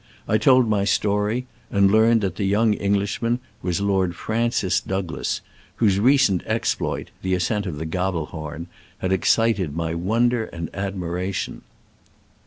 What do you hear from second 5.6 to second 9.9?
whose recent exploit;— the ascent of the Gabelhorn— had excited